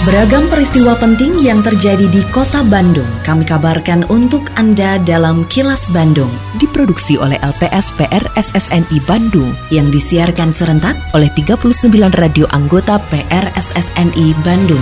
Beragam 0.00 0.48
peristiwa 0.48 0.96
penting 0.96 1.44
yang 1.44 1.60
terjadi 1.60 2.08
di 2.08 2.24
kota 2.32 2.64
Bandung 2.72 3.04
kami 3.20 3.44
kabarkan 3.44 4.08
untuk 4.08 4.48
Anda 4.56 4.96
dalam 4.96 5.44
Kilas 5.52 5.92
Bandung. 5.92 6.32
Diproduksi 6.56 7.20
oleh 7.20 7.36
LPS 7.44 7.92
PR 8.00 8.24
SSNI 8.32 8.96
Bandung 9.04 9.52
yang 9.68 9.92
disiarkan 9.92 10.56
serentak 10.56 10.96
oleh 11.12 11.28
39 11.36 11.84
radio 12.16 12.48
anggota 12.48 12.96
PR 13.12 13.52
SSNI 13.52 14.32
Bandung. 14.40 14.80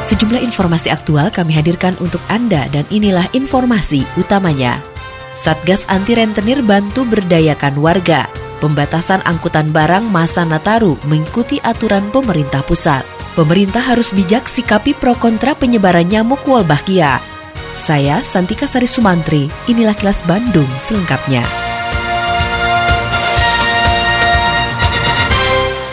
Sejumlah 0.00 0.40
informasi 0.40 0.88
aktual 0.88 1.28
kami 1.28 1.52
hadirkan 1.52 2.00
untuk 2.00 2.24
Anda 2.32 2.64
dan 2.72 2.88
inilah 2.88 3.28
informasi 3.36 4.08
utamanya. 4.16 4.91
Satgas 5.32 5.88
Anti 5.88 6.12
Rentenir 6.12 6.60
bantu 6.60 7.08
berdayakan 7.08 7.80
warga. 7.80 8.28
Pembatasan 8.60 9.24
angkutan 9.24 9.72
barang 9.72 10.06
masa 10.06 10.44
Nataru 10.44 11.00
mengikuti 11.08 11.58
aturan 11.64 12.04
pemerintah 12.12 12.60
pusat. 12.62 13.02
Pemerintah 13.32 13.80
harus 13.80 14.12
bijak 14.12 14.44
sikapi 14.44 14.92
pro 14.92 15.16
kontra 15.16 15.56
penyebaran 15.56 16.04
nyamuk 16.04 16.44
Wolbachia. 16.44 17.18
Saya 17.72 18.20
Santika 18.20 18.68
Sari 18.68 18.84
Sumantri, 18.84 19.48
inilah 19.66 19.96
kilas 19.96 20.20
Bandung 20.28 20.68
selengkapnya. 20.76 21.61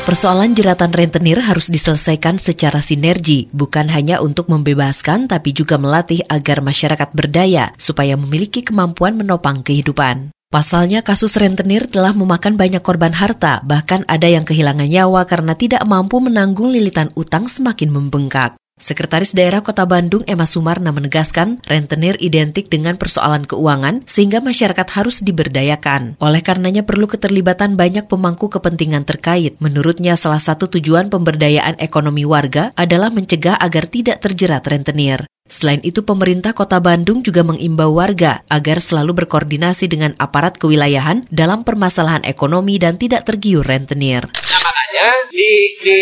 Persoalan 0.09 0.57
jeratan 0.57 0.89
rentenir 0.89 1.37
harus 1.37 1.69
diselesaikan 1.69 2.41
secara 2.41 2.81
sinergi, 2.81 3.45
bukan 3.53 3.93
hanya 3.93 4.25
untuk 4.25 4.49
membebaskan 4.49 5.29
tapi 5.29 5.53
juga 5.53 5.77
melatih 5.77 6.25
agar 6.25 6.65
masyarakat 6.65 7.13
berdaya 7.13 7.77
supaya 7.77 8.17
memiliki 8.17 8.65
kemampuan 8.65 9.13
menopang 9.13 9.61
kehidupan. 9.61 10.33
Pasalnya 10.49 11.05
kasus 11.05 11.37
rentenir 11.37 11.85
telah 11.85 12.17
memakan 12.17 12.57
banyak 12.57 12.81
korban 12.81 13.13
harta, 13.13 13.61
bahkan 13.61 14.01
ada 14.09 14.25
yang 14.25 14.41
kehilangan 14.49 14.89
nyawa 14.89 15.29
karena 15.29 15.53
tidak 15.53 15.85
mampu 15.85 16.17
menanggung 16.17 16.73
lilitan 16.73 17.13
utang 17.13 17.45
semakin 17.45 17.93
membengkak. 17.93 18.57
Sekretaris 18.79 19.35
Daerah 19.35 19.59
Kota 19.59 19.83
Bandung 19.83 20.23
Emma 20.23 20.47
Sumarna 20.47 20.95
menegaskan 20.95 21.59
rentenir 21.67 22.15
identik 22.23 22.71
dengan 22.71 22.95
persoalan 22.95 23.43
keuangan 23.43 24.07
sehingga 24.07 24.39
masyarakat 24.39 24.87
harus 24.95 25.19
diberdayakan. 25.19 26.15
Oleh 26.23 26.39
karenanya 26.39 26.87
perlu 26.87 27.11
keterlibatan 27.11 27.75
banyak 27.75 28.07
pemangku 28.07 28.47
kepentingan 28.47 29.03
terkait. 29.03 29.59
Menurutnya 29.59 30.15
salah 30.15 30.39
satu 30.39 30.71
tujuan 30.71 31.11
pemberdayaan 31.11 31.75
ekonomi 31.83 32.23
warga 32.23 32.71
adalah 32.79 33.11
mencegah 33.11 33.59
agar 33.59 33.91
tidak 33.91 34.23
terjerat 34.23 34.63
rentenir. 34.63 35.27
Selain 35.49 35.83
itu, 35.83 36.05
pemerintah 36.07 36.55
kota 36.55 36.79
Bandung 36.79 37.19
juga 37.19 37.43
mengimbau 37.43 37.99
warga 37.99 38.47
agar 38.47 38.79
selalu 38.79 39.25
berkoordinasi 39.25 39.91
dengan 39.91 40.15
aparat 40.21 40.55
kewilayahan 40.55 41.27
dalam 41.27 41.67
permasalahan 41.67 42.23
ekonomi 42.23 42.79
dan 42.79 42.95
tidak 42.95 43.27
tergiur 43.27 43.65
rentenir 43.65 44.29
makanya 44.59 45.07
di 45.31 45.75
di 45.79 45.99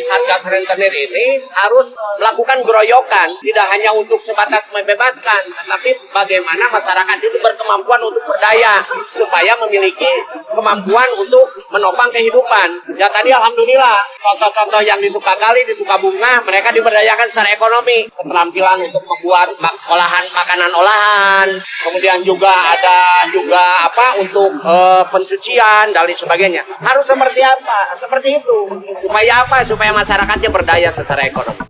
satgas 0.00 0.48
rentenir 0.48 0.92
ini 0.92 1.42
harus 1.52 1.92
melakukan 2.16 2.64
geroyokan. 2.64 3.28
Tidak 3.44 3.66
hanya 3.76 3.90
untuk 3.92 4.18
sebatas 4.18 4.72
membebaskan 4.72 5.52
tapi 5.68 5.92
bagaimana 6.10 6.64
masyarakat 6.72 7.16
itu 7.20 7.36
berkemampuan 7.38 8.00
untuk 8.00 8.24
berdaya 8.24 8.80
supaya 9.12 9.52
memiliki 9.66 10.08
kemampuan 10.48 11.08
untuk 11.18 11.46
menopang 11.70 12.08
kehidupan. 12.08 12.96
Ya 12.96 13.06
tadi 13.12 13.30
alhamdulillah 13.30 14.00
contoh-contoh 14.16 14.80
yang 14.82 14.98
disuka 14.98 15.36
kali 15.36 15.62
disuka 15.68 16.00
bunga 16.00 16.40
mereka 16.42 16.72
diberdayakan 16.72 17.28
secara 17.28 17.52
ekonomi. 17.52 18.08
Keterampilan 18.08 18.78
untuk 18.88 19.04
membuat 19.04 19.52
olahan 19.90 20.24
makanan 20.32 20.70
olahan. 20.72 21.48
Kemudian 21.84 22.20
juga 22.24 22.74
ada 22.74 23.28
juga 23.30 23.86
apa 23.86 24.18
untuk 24.18 24.50
uh, 24.64 25.04
pencucian 25.08 25.92
dan 25.94 26.04
lain 26.04 26.16
sebagainya. 26.16 26.62
Harus 26.82 27.06
seperti 27.06 27.40
apa 27.44 27.97
seperti 27.98 28.38
itu. 28.38 28.56
Supaya 29.02 29.42
apa? 29.42 29.66
Supaya 29.66 29.90
masyarakatnya 29.90 30.50
berdaya 30.54 30.88
secara 30.94 31.26
ekonomi. 31.26 31.66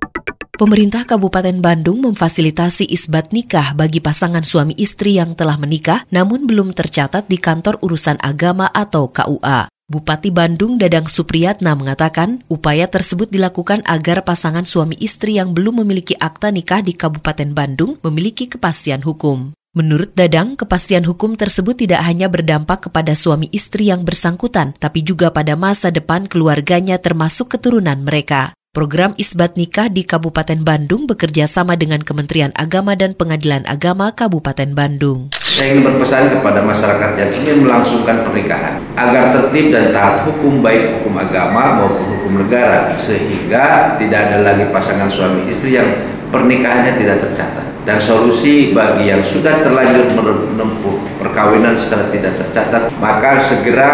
Pemerintah 0.58 1.06
Kabupaten 1.06 1.54
Bandung 1.62 2.02
memfasilitasi 2.02 2.90
isbat 2.90 3.30
nikah 3.30 3.78
bagi 3.78 4.02
pasangan 4.02 4.42
suami 4.42 4.74
istri 4.74 5.14
yang 5.14 5.38
telah 5.38 5.54
menikah 5.54 6.02
namun 6.10 6.50
belum 6.50 6.74
tercatat 6.74 7.30
di 7.30 7.38
kantor 7.38 7.78
urusan 7.78 8.18
agama 8.18 8.66
atau 8.66 9.06
KUA. 9.06 9.70
Bupati 9.88 10.28
Bandung 10.28 10.76
Dadang 10.76 11.08
Supriyatna 11.08 11.72
mengatakan 11.78 12.44
upaya 12.50 12.90
tersebut 12.90 13.32
dilakukan 13.32 13.80
agar 13.88 14.20
pasangan 14.20 14.66
suami 14.66 14.98
istri 15.00 15.40
yang 15.40 15.56
belum 15.56 15.80
memiliki 15.80 16.12
akta 16.12 16.52
nikah 16.52 16.84
di 16.84 16.92
Kabupaten 16.92 17.54
Bandung 17.56 17.96
memiliki 18.04 18.50
kepastian 18.50 19.00
hukum. 19.00 19.56
Menurut 19.78 20.10
Dadang, 20.18 20.58
kepastian 20.58 21.06
hukum 21.06 21.38
tersebut 21.38 21.86
tidak 21.86 22.02
hanya 22.02 22.26
berdampak 22.26 22.90
kepada 22.90 23.14
suami 23.14 23.46
istri 23.54 23.94
yang 23.94 24.02
bersangkutan, 24.02 24.74
tapi 24.74 25.06
juga 25.06 25.30
pada 25.30 25.54
masa 25.54 25.94
depan 25.94 26.26
keluarganya 26.26 26.98
termasuk 26.98 27.54
keturunan 27.54 28.02
mereka. 28.02 28.58
Program 28.74 29.14
Isbat 29.14 29.54
Nikah 29.54 29.86
di 29.86 30.02
Kabupaten 30.02 30.66
Bandung 30.66 31.06
bekerja 31.06 31.46
sama 31.46 31.78
dengan 31.78 32.02
Kementerian 32.02 32.50
Agama 32.58 32.98
dan 32.98 33.14
Pengadilan 33.14 33.70
Agama 33.70 34.10
Kabupaten 34.18 34.74
Bandung. 34.74 35.30
Saya 35.58 35.74
ingin 35.74 35.91
berpesan 35.91 36.30
kepada 36.38 36.62
masyarakat 36.62 37.19
yang 37.19 37.30
ingin 37.34 37.66
melangsungkan 37.66 38.22
pernikahan 38.22 38.78
agar 38.94 39.34
tertib 39.34 39.74
dan 39.74 39.91
taat 39.91 40.22
hukum 40.22 40.62
baik 40.62 41.02
hukum 41.02 41.19
agama 41.19 41.82
maupun 41.82 42.14
hukum 42.14 42.46
negara 42.46 42.86
sehingga 42.94 43.98
tidak 43.98 44.30
ada 44.30 44.46
lagi 44.46 44.70
pasangan 44.70 45.10
suami 45.10 45.50
istri 45.50 45.74
yang 45.74 46.06
pernikahannya 46.30 46.94
tidak 47.02 47.26
tercatat. 47.26 47.66
Dan 47.82 47.98
solusi 47.98 48.70
bagi 48.70 49.10
yang 49.10 49.19
sudah 49.19 49.58
terlanjur 49.66 50.14
menempuh 50.14 50.94
perkawinan 51.19 51.75
secara 51.75 52.06
tidak 52.14 52.38
tercatat 52.38 52.94
maka 53.02 53.42
segera 53.42 53.90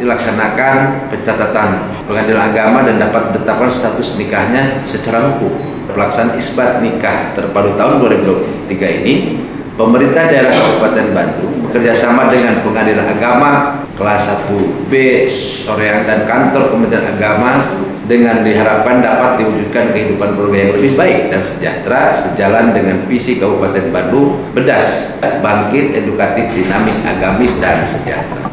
dilaksanakan 0.00 1.12
pencatatan 1.12 1.92
pengadilan 2.08 2.56
agama 2.56 2.88
dan 2.88 2.96
dapat 2.96 3.36
ditetapkan 3.36 3.68
status 3.68 4.16
nikahnya 4.16 4.80
secara 4.88 5.28
hukum. 5.28 5.60
Pelaksanaan 5.92 6.40
isbat 6.40 6.80
nikah 6.80 7.36
terpadu 7.36 7.76
tahun 7.76 8.00
2023 8.64 9.04
ini 9.04 9.14
pemerintah 9.76 10.24
daerah 10.32 10.50
Kabupaten 10.56 11.06
Bandung 11.12 11.54
bekerjasama 11.68 12.32
dengan 12.32 12.64
pengadilan 12.64 13.06
agama 13.06 13.50
kelas 13.94 14.48
1B 14.48 14.92
Soreang 15.62 16.08
dan 16.08 16.24
kantor 16.24 16.72
Kementerian 16.72 17.16
Agama 17.16 17.64
dengan 18.08 18.40
diharapkan 18.40 19.04
dapat 19.04 19.44
diwujudkan 19.44 19.92
kehidupan 19.92 20.36
keluarga 20.36 20.58
yang 20.58 20.72
lebih 20.80 20.92
baik 20.96 21.18
dan 21.28 21.42
sejahtera 21.44 22.16
sejalan 22.16 22.72
dengan 22.72 23.04
visi 23.04 23.36
Kabupaten 23.36 23.92
Bandung 23.92 24.40
bedas 24.56 25.20
bangkit 25.44 25.92
edukatif 25.92 26.48
dinamis 26.56 27.04
agamis 27.04 27.52
dan 27.60 27.84
sejahtera. 27.84 28.48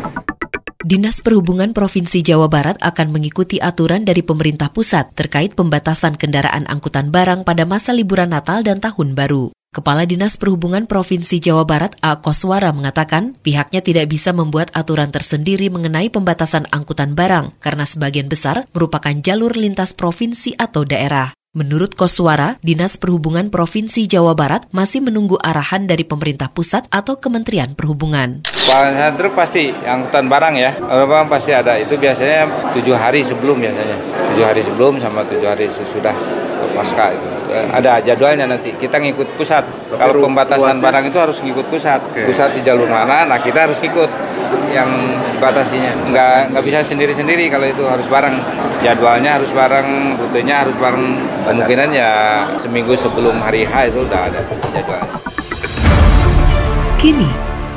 Dinas 0.83 1.23
Perhubungan 1.23 1.71
Provinsi 1.71 2.19
Jawa 2.19 2.51
Barat 2.51 2.75
akan 2.83 3.15
mengikuti 3.15 3.55
aturan 3.55 4.03
dari 4.03 4.19
pemerintah 4.19 4.67
pusat 4.67 5.15
terkait 5.15 5.55
pembatasan 5.55 6.19
kendaraan 6.19 6.67
angkutan 6.67 7.07
barang 7.07 7.47
pada 7.47 7.63
masa 7.63 7.95
liburan 7.95 8.35
Natal 8.35 8.67
dan 8.67 8.83
Tahun 8.83 9.15
Baru. 9.15 9.55
Kepala 9.73 10.05
Dinas 10.05 10.37
Perhubungan 10.37 10.85
Provinsi 10.85 11.41
Jawa 11.41 11.65
Barat 11.65 11.97
A. 12.05 12.21
Koswara 12.21 12.69
mengatakan 12.77 13.33
pihaknya 13.41 13.81
tidak 13.81 14.05
bisa 14.05 14.29
membuat 14.29 14.69
aturan 14.77 15.09
tersendiri 15.09 15.73
mengenai 15.73 16.13
pembatasan 16.13 16.69
angkutan 16.69 17.17
barang 17.17 17.57
karena 17.57 17.81
sebagian 17.81 18.29
besar 18.29 18.69
merupakan 18.69 19.09
jalur 19.25 19.57
lintas 19.57 19.97
provinsi 19.97 20.53
atau 20.61 20.85
daerah. 20.85 21.33
Menurut 21.57 21.97
Koswara, 21.97 22.61
Dinas 22.61 23.01
Perhubungan 23.01 23.49
Provinsi 23.49 24.05
Jawa 24.05 24.37
Barat 24.37 24.69
masih 24.69 25.01
menunggu 25.01 25.41
arahan 25.41 25.89
dari 25.89 26.05
pemerintah 26.05 26.53
pusat 26.53 26.85
atau 26.93 27.17
Kementerian 27.17 27.73
Perhubungan. 27.73 28.45
Pembatasan 28.45 29.17
truk 29.17 29.33
pasti, 29.33 29.73
angkutan 29.73 30.29
barang 30.29 30.53
ya, 30.53 30.77
orang 30.85 31.25
pasti 31.25 31.49
ada. 31.49 31.81
Itu 31.81 31.97
biasanya 31.97 32.73
tujuh 32.77 32.93
hari 32.93 33.25
sebelum 33.25 33.57
biasanya, 33.57 33.97
tujuh 34.37 34.45
hari 34.45 34.61
sebelum 34.61 35.01
sama 35.01 35.25
tujuh 35.25 35.49
hari 35.49 35.65
sesudah 35.65 36.42
pasca 36.71 37.11
itu. 37.11 37.27
Ada 37.73 37.99
jadwalnya 38.01 38.47
nanti. 38.47 38.73
Kita 38.75 38.97
ngikut 38.97 39.35
pusat. 39.35 39.65
Kalau 39.93 40.23
pembatasan 40.23 40.79
barang 40.79 41.05
itu 41.11 41.17
harus 41.19 41.37
ngikut 41.43 41.67
pusat. 41.67 41.99
Pusat 42.13 42.49
di 42.57 42.61
jalur 42.65 42.87
mana 42.87 43.27
nah 43.27 43.37
kita 43.37 43.67
harus 43.69 43.77
ikut 43.83 44.09
yang 44.71 44.89
batasinya. 45.37 45.91
Nggak 46.09 46.55
nggak 46.55 46.63
bisa 46.65 46.79
sendiri 46.81 47.13
sendiri 47.13 47.47
kalau 47.51 47.67
itu 47.67 47.83
harus 47.85 48.07
bareng. 48.09 48.35
Jadwalnya 48.83 49.39
harus 49.39 49.51
bareng 49.53 50.19
rutenya 50.19 50.65
harus 50.65 50.75
bareng. 50.79 51.05
Kemungkinan 51.43 51.89
ya 51.91 52.11
seminggu 52.55 52.95
sebelum 52.95 53.39
hari 53.39 53.67
H 53.67 53.91
itu 53.91 54.03
udah 54.03 54.21
ada 54.31 54.39
jadwalnya. 54.73 55.11
Kini 56.99 57.31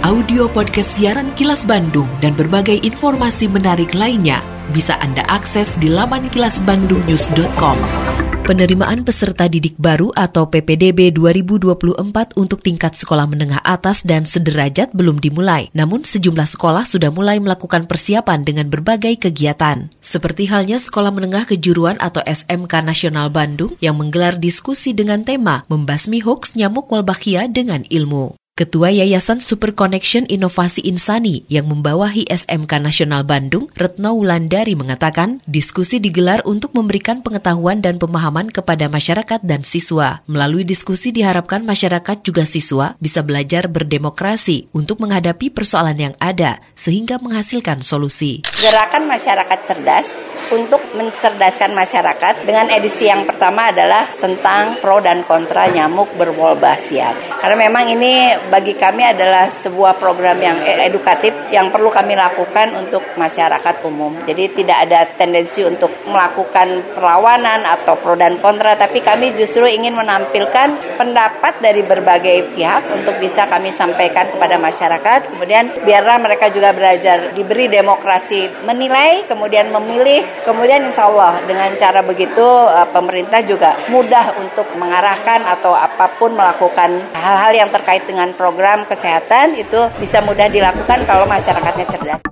audio 0.07 0.47
podcast 0.47 0.95
siaran 0.95 1.35
Kilas 1.35 1.67
Bandung 1.67 2.07
dan 2.23 2.39
berbagai 2.39 2.79
informasi 2.87 3.51
menarik 3.51 3.91
lainnya 3.91 4.39
bisa 4.71 4.99
Anda 5.03 5.27
akses 5.27 5.75
di 5.79 5.91
laman 5.91 6.31
kilasbandungnews.com. 6.31 8.26
Penerimaan 8.45 9.07
peserta 9.07 9.49
didik 9.49 9.81
baru 9.81 10.13
atau 10.13 10.53
PPDB 10.53 11.15
2024 11.17 12.37
untuk 12.37 12.61
tingkat 12.61 12.93
sekolah 12.93 13.25
menengah 13.25 13.65
atas 13.65 14.05
dan 14.05 14.29
sederajat 14.29 14.93
belum 14.93 15.17
dimulai. 15.17 15.73
Namun 15.73 16.05
sejumlah 16.05 16.45
sekolah 16.45 16.85
sudah 16.85 17.09
mulai 17.09 17.41
melakukan 17.41 17.89
persiapan 17.89 18.45
dengan 18.45 18.69
berbagai 18.69 19.17
kegiatan. 19.17 19.89
Seperti 20.05 20.51
halnya 20.53 20.77
Sekolah 20.77 21.15
Menengah 21.15 21.49
Kejuruan 21.49 21.97
atau 21.97 22.21
SMK 22.27 22.85
Nasional 22.85 23.33
Bandung 23.33 23.73
yang 23.81 23.97
menggelar 23.97 24.37
diskusi 24.37 24.93
dengan 24.93 25.25
tema 25.25 25.65
Membasmi 25.73 26.21
Hoax 26.21 26.61
Nyamuk 26.61 26.93
Wolbachia 26.93 27.49
dengan 27.49 27.89
Ilmu. 27.89 28.46
Ketua 28.57 28.89
Yayasan 28.89 29.45
Super 29.45 29.77
Connection 29.77 30.25
Inovasi 30.33 30.81
Insani 30.89 31.45
yang 31.53 31.69
membawahi 31.69 32.25
SMK 32.25 32.81
Nasional 32.81 33.21
Bandung, 33.21 33.69
Retno 33.77 34.17
Wulandari 34.17 34.73
mengatakan, 34.73 35.45
diskusi 35.45 36.01
digelar 36.01 36.41
untuk 36.49 36.73
memberikan 36.73 37.21
pengetahuan 37.21 37.85
dan 37.85 38.01
pemahaman 38.01 38.49
kepada 38.49 38.89
masyarakat 38.89 39.45
dan 39.45 39.61
siswa. 39.61 40.25
Melalui 40.25 40.65
diskusi 40.65 41.13
diharapkan 41.13 41.69
masyarakat 41.69 42.25
juga 42.25 42.49
siswa 42.49 42.97
bisa 42.97 43.21
belajar 43.21 43.69
berdemokrasi 43.69 44.73
untuk 44.73 45.05
menghadapi 45.05 45.53
persoalan 45.53 46.01
yang 46.01 46.15
ada 46.17 46.65
sehingga 46.73 47.21
menghasilkan 47.21 47.85
solusi. 47.85 48.41
Gerakan 48.57 49.05
masyarakat 49.05 49.59
cerdas 49.69 50.17
untuk 50.49 50.81
mencerdaskan 50.97 51.77
masyarakat 51.77 52.49
dengan 52.49 52.73
edisi 52.73 53.05
yang 53.05 53.29
pertama 53.29 53.69
adalah 53.69 54.09
tentang 54.17 54.81
pro 54.81 55.05
dan 55.05 55.29
kontra 55.29 55.69
nyamuk 55.69 56.09
berwolbachia. 56.17 57.13
Karena 57.37 57.69
memang 57.69 57.93
ini 57.93 58.46
bagi 58.49 58.75
kami 58.79 59.03
adalah 59.03 59.51
sebuah 59.51 59.99
program 59.99 60.39
yang 60.39 60.59
e- 60.63 60.87
edukatif 60.87 61.35
yang 61.51 61.71
perlu 61.75 61.91
kami 61.91 62.15
lakukan 62.15 62.75
untuk 62.79 63.03
masyarakat 63.19 63.83
umum. 63.87 64.15
Jadi 64.27 64.63
tidak 64.63 64.79
ada 64.89 65.01
tendensi 65.19 65.67
untuk 65.67 65.91
melakukan 66.07 66.95
perlawanan 66.95 67.67
atau 67.67 67.99
pro 67.99 68.15
dan 68.15 68.39
kontra, 68.39 68.79
tapi 68.79 69.03
kami 69.03 69.35
justru 69.35 69.67
ingin 69.67 69.95
menampilkan 69.99 70.99
pendapat 71.01 71.59
dari 71.61 71.83
berbagai 71.83 72.55
pihak 72.55 72.93
untuk 72.95 73.19
bisa 73.19 73.49
kami 73.51 73.75
sampaikan 73.75 74.31
kepada 74.31 74.57
masyarakat. 74.61 75.35
Kemudian 75.35 75.83
biarlah 75.83 76.17
mereka 76.23 76.49
juga 76.53 76.71
belajar 76.71 77.35
diberi 77.35 77.67
demokrasi 77.67 78.65
menilai, 78.65 79.27
kemudian 79.27 79.69
memilih, 79.73 80.25
kemudian 80.47 80.87
insya 80.87 81.11
Allah 81.11 81.41
dengan 81.45 81.73
cara 81.75 82.01
begitu 82.05 82.45
e, 82.47 82.81
pemerintah 82.93 83.41
juga 83.43 83.77
mudah 83.89 84.39
untuk 84.39 84.69
mengarahkan 84.77 85.43
atau 85.45 85.73
apa 85.73 86.07
pun 86.17 86.33
melakukan 86.37 87.13
hal-hal 87.17 87.53
yang 87.53 87.71
terkait 87.73 88.05
dengan 88.05 88.36
program 88.37 88.85
kesehatan 88.85 89.57
itu 89.59 89.91
bisa 89.99 90.21
mudah 90.23 90.47
dilakukan 90.53 91.09
kalau 91.09 91.25
masyarakatnya 91.25 91.87
cerdas. 91.89 92.23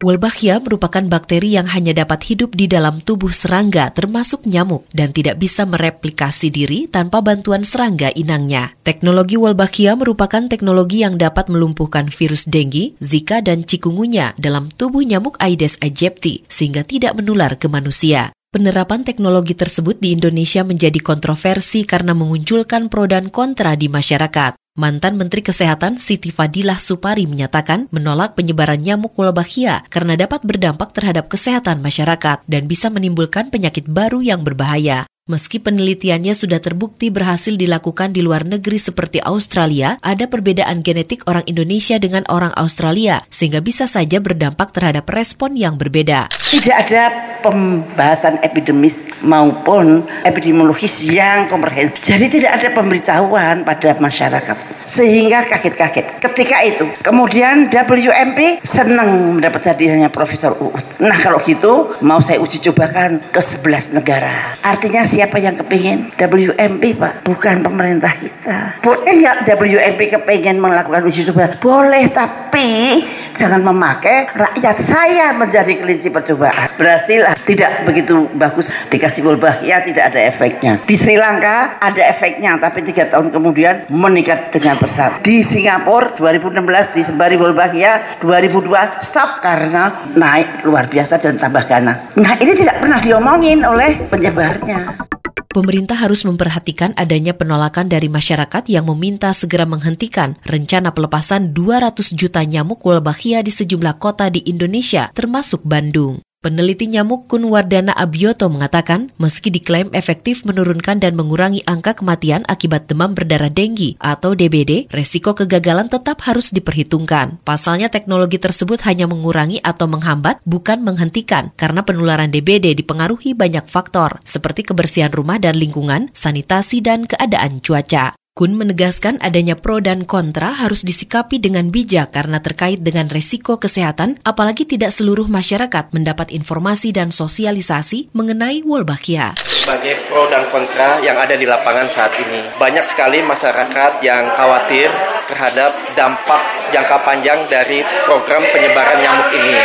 Wolbachia 0.00 0.56
merupakan 0.64 1.04
bakteri 1.12 1.60
yang 1.60 1.68
hanya 1.76 1.92
dapat 1.92 2.24
hidup 2.32 2.56
di 2.56 2.64
dalam 2.64 3.04
tubuh 3.04 3.28
serangga 3.28 3.92
termasuk 3.92 4.48
nyamuk 4.48 4.88
dan 4.96 5.12
tidak 5.12 5.36
bisa 5.36 5.68
mereplikasi 5.68 6.48
diri 6.48 6.88
tanpa 6.88 7.20
bantuan 7.20 7.68
serangga 7.68 8.08
inangnya. 8.16 8.72
Teknologi 8.80 9.36
Wolbachia 9.36 9.92
merupakan 10.00 10.40
teknologi 10.48 11.04
yang 11.04 11.20
dapat 11.20 11.52
melumpuhkan 11.52 12.08
virus 12.08 12.48
dengue, 12.48 12.96
zika, 12.96 13.44
dan 13.44 13.68
cikungunya 13.68 14.32
dalam 14.40 14.72
tubuh 14.72 15.04
nyamuk 15.04 15.36
Aedes 15.36 15.76
aegypti 15.84 16.48
sehingga 16.48 16.80
tidak 16.80 17.20
menular 17.20 17.60
ke 17.60 17.68
manusia. 17.68 18.32
Penerapan 18.50 19.04
teknologi 19.04 19.52
tersebut 19.52 20.00
di 20.00 20.16
Indonesia 20.16 20.64
menjadi 20.64 20.96
kontroversi 21.04 21.84
karena 21.84 22.16
memunculkan 22.16 22.88
pro 22.88 23.04
dan 23.04 23.28
kontra 23.28 23.76
di 23.76 23.92
masyarakat. 23.92 24.59
Mantan 24.78 25.18
Menteri 25.18 25.42
Kesehatan 25.42 25.98
Siti 25.98 26.30
Fadilah 26.30 26.78
Supari 26.78 27.26
menyatakan 27.26 27.90
menolak 27.90 28.38
penyebaran 28.38 28.78
nyamuk 28.78 29.18
Wolbachia 29.18 29.82
karena 29.90 30.14
dapat 30.14 30.46
berdampak 30.46 30.94
terhadap 30.94 31.26
kesehatan 31.26 31.82
masyarakat 31.82 32.46
dan 32.46 32.70
bisa 32.70 32.86
menimbulkan 32.86 33.50
penyakit 33.50 33.90
baru 33.90 34.22
yang 34.22 34.46
berbahaya. 34.46 35.10
Meski 35.30 35.62
penelitiannya 35.62 36.34
sudah 36.34 36.58
terbukti 36.58 37.06
berhasil 37.06 37.54
dilakukan 37.54 38.10
di 38.10 38.18
luar 38.18 38.42
negeri 38.42 38.82
seperti 38.82 39.22
Australia, 39.22 39.94
ada 40.02 40.26
perbedaan 40.26 40.82
genetik 40.82 41.22
orang 41.30 41.46
Indonesia 41.46 42.02
dengan 42.02 42.26
orang 42.26 42.50
Australia, 42.58 43.22
sehingga 43.30 43.62
bisa 43.62 43.86
saja 43.86 44.18
berdampak 44.18 44.74
terhadap 44.74 45.06
respon 45.06 45.54
yang 45.54 45.78
berbeda. 45.78 46.26
Tidak 46.50 46.74
ada 46.74 47.30
pembahasan 47.46 48.42
epidemis 48.42 49.06
maupun 49.22 50.02
epidemiologis 50.26 51.06
yang 51.06 51.46
komprehensif. 51.46 52.02
Jadi 52.02 52.26
tidak 52.26 52.58
ada 52.58 52.68
pemberitahuan 52.74 53.62
pada 53.62 53.94
masyarakat. 54.02 54.56
Sehingga 54.82 55.46
kaget-kaget. 55.46 56.18
Ketika 56.18 56.56
itu, 56.66 56.90
kemudian 57.06 57.70
WMP 57.70 58.58
senang 58.66 59.38
mendapat 59.38 59.62
hadiahnya 59.70 60.10
Profesor 60.10 60.58
Uut. 60.58 60.82
Nah 60.98 61.14
kalau 61.22 61.38
gitu, 61.46 61.94
mau 62.02 62.18
saya 62.18 62.42
uji 62.42 62.58
cobakan 62.58 63.30
ke 63.30 63.38
11 63.38 63.94
negara. 63.94 64.58
Artinya 64.66 65.06
siapa 65.06 65.19
yang 65.42 65.56
kepingin 65.60 66.08
WMP 66.16 66.96
Pak? 66.96 67.28
Bukan 67.28 67.60
pemerintah 67.60 68.16
kita. 68.16 68.80
Boleh 68.80 69.12
nggak 69.20 69.44
WMP 69.44 70.00
kepingin 70.16 70.56
melakukan 70.56 71.04
uji 71.04 71.28
coba? 71.28 71.60
Boleh 71.60 72.08
tapi 72.08 73.04
jangan 73.36 73.64
memakai 73.64 74.30
rakyat 74.32 74.76
saya 74.80 75.32
menjadi 75.32 75.80
kelinci 75.80 76.08
percobaan. 76.12 76.76
Berhasil 76.76 77.24
tidak 77.44 77.88
begitu 77.88 78.28
bagus. 78.36 78.68
Dikasih 78.92 79.24
ya 79.64 79.80
tidak 79.80 80.12
ada 80.12 80.20
efeknya. 80.20 80.72
Di 80.84 80.94
Sri 80.96 81.16
Lanka 81.16 81.80
ada 81.80 82.02
efeknya 82.04 82.60
tapi 82.60 82.84
tiga 82.84 83.08
tahun 83.08 83.32
kemudian 83.32 83.88
meningkat 83.88 84.52
dengan 84.52 84.76
besar 84.76 85.24
di 85.24 85.40
Singapura 85.40 86.14
2016 86.16 86.96
disembari 86.96 87.36
ya 87.74 88.18
2002 88.20 89.02
stop 89.02 89.40
karena 89.42 90.06
naik 90.12 90.62
luar 90.68 90.86
biasa 90.86 91.16
dan 91.18 91.40
tambah 91.40 91.64
ganas. 91.66 92.14
Nah 92.20 92.36
ini 92.38 92.52
tidak 92.54 92.84
pernah 92.84 93.00
diomongin 93.00 93.64
oleh 93.64 94.04
penyebarnya 94.06 95.09
pemerintah 95.50 95.98
harus 95.98 96.22
memperhatikan 96.22 96.94
adanya 96.94 97.34
penolakan 97.34 97.90
dari 97.90 98.06
masyarakat 98.06 98.70
yang 98.70 98.86
meminta 98.86 99.34
segera 99.34 99.66
menghentikan 99.66 100.38
rencana 100.46 100.94
pelepasan 100.94 101.50
200 101.50 102.14
juta 102.14 102.40
nyamuk 102.46 102.78
Wolbachia 102.86 103.42
di 103.42 103.50
sejumlah 103.50 103.98
kota 103.98 104.30
di 104.30 104.46
Indonesia, 104.46 105.10
termasuk 105.10 105.66
Bandung. 105.66 106.22
Peneliti 106.40 106.88
nyamuk 106.88 107.28
Kunwardana 107.28 107.92
Abioto 107.92 108.48
mengatakan, 108.48 109.12
meski 109.20 109.52
diklaim 109.52 109.92
efektif 109.92 110.48
menurunkan 110.48 110.96
dan 110.96 111.12
mengurangi 111.12 111.60
angka 111.68 112.00
kematian 112.00 112.48
akibat 112.48 112.88
demam 112.88 113.12
berdarah 113.12 113.52
denggi 113.52 114.00
atau 114.00 114.32
DBD, 114.32 114.88
resiko 114.88 115.36
kegagalan 115.36 115.92
tetap 115.92 116.24
harus 116.24 116.48
diperhitungkan. 116.48 117.44
Pasalnya 117.44 117.92
teknologi 117.92 118.40
tersebut 118.40 118.80
hanya 118.88 119.04
mengurangi 119.04 119.60
atau 119.60 119.84
menghambat, 119.84 120.40
bukan 120.48 120.80
menghentikan, 120.80 121.52
karena 121.60 121.84
penularan 121.84 122.32
DBD 122.32 122.72
dipengaruhi 122.72 123.36
banyak 123.36 123.68
faktor, 123.68 124.24
seperti 124.24 124.64
kebersihan 124.64 125.12
rumah 125.12 125.36
dan 125.36 125.60
lingkungan, 125.60 126.08
sanitasi, 126.16 126.80
dan 126.80 127.04
keadaan 127.04 127.60
cuaca. 127.60 128.16
Kun 128.40 128.56
menegaskan 128.56 129.20
adanya 129.20 129.52
pro 129.52 129.84
dan 129.84 130.08
kontra 130.08 130.56
harus 130.56 130.80
disikapi 130.80 131.36
dengan 131.36 131.68
bijak 131.68 132.16
karena 132.16 132.40
terkait 132.40 132.80
dengan 132.80 133.04
resiko 133.04 133.60
kesehatan, 133.60 134.16
apalagi 134.24 134.64
tidak 134.64 134.96
seluruh 134.96 135.28
masyarakat 135.28 135.92
mendapat 135.92 136.32
informasi 136.32 136.88
dan 136.88 137.12
sosialisasi 137.12 138.08
mengenai 138.16 138.64
Wolbachia. 138.64 139.36
Sebagai 139.44 140.08
pro 140.08 140.24
dan 140.32 140.48
kontra 140.48 141.04
yang 141.04 141.20
ada 141.20 141.36
di 141.36 141.44
lapangan 141.44 141.84
saat 141.92 142.16
ini, 142.16 142.48
banyak 142.56 142.80
sekali 142.88 143.20
masyarakat 143.20 144.00
yang 144.00 144.32
khawatir 144.32 144.88
terhadap 145.28 145.76
dampak 145.92 146.40
jangka 146.72 146.96
panjang 147.04 147.44
dari 147.52 147.84
program 148.08 148.40
penyebaran 148.56 149.04
nyamuk 149.04 149.36
ini. 149.36 149.56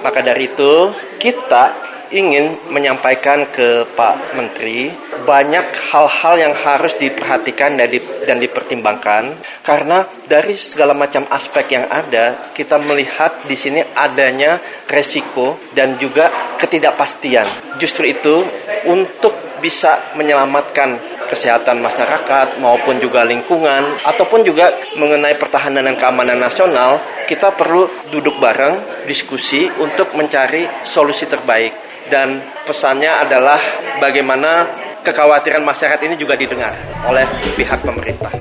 Maka 0.00 0.24
dari 0.24 0.48
itu, 0.48 0.88
kita 1.20 1.89
ingin 2.10 2.58
menyampaikan 2.70 3.46
ke 3.50 3.86
Pak 3.94 4.34
Menteri 4.34 4.90
banyak 5.22 5.66
hal-hal 5.90 6.34
yang 6.38 6.54
harus 6.54 6.98
diperhatikan 6.98 7.78
dan, 7.78 7.86
di, 7.86 7.98
dan 8.26 8.42
dipertimbangkan 8.42 9.38
karena 9.62 10.06
dari 10.26 10.54
segala 10.58 10.94
macam 10.94 11.26
aspek 11.30 11.78
yang 11.78 11.86
ada 11.86 12.50
kita 12.54 12.78
melihat 12.82 13.46
di 13.46 13.54
sini 13.54 13.80
adanya 13.94 14.58
resiko 14.90 15.58
dan 15.74 15.98
juga 15.98 16.30
ketidakpastian. 16.58 17.46
Justru 17.78 18.10
itu 18.10 18.42
untuk 18.86 19.32
bisa 19.60 20.16
menyelamatkan 20.16 21.09
kesehatan 21.30 21.78
masyarakat 21.78 22.58
maupun 22.58 22.98
juga 22.98 23.22
lingkungan 23.22 23.96
ataupun 24.02 24.42
juga 24.42 24.74
mengenai 24.98 25.38
pertahanan 25.38 25.86
dan 25.86 25.96
keamanan 25.96 26.42
nasional 26.42 26.98
kita 27.30 27.54
perlu 27.54 27.86
duduk 28.10 28.42
bareng 28.42 29.06
diskusi 29.06 29.70
untuk 29.78 30.10
mencari 30.18 30.66
solusi 30.82 31.30
terbaik 31.30 31.70
dan 32.10 32.42
pesannya 32.66 33.22
adalah 33.22 33.62
bagaimana 34.02 34.66
kekhawatiran 35.06 35.62
masyarakat 35.62 36.00
ini 36.10 36.18
juga 36.18 36.34
didengar 36.34 36.74
oleh 37.06 37.24
pihak 37.56 37.80
pemerintah. 37.80 38.34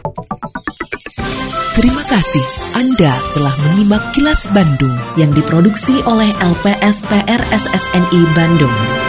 Terima 1.79 2.03
kasih 2.11 2.43
Anda 2.75 3.13
telah 3.31 3.55
menyimak 3.63 4.03
kilas 4.11 4.51
Bandung 4.51 4.91
yang 5.15 5.31
diproduksi 5.31 6.03
oleh 6.03 6.27
LPSPR 6.43 7.39
SSNI 7.55 8.21
Bandung. 8.35 9.08